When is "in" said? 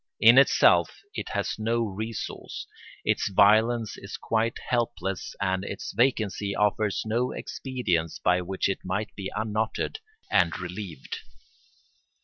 0.19-0.39